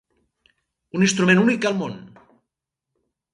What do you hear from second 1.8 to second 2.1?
món.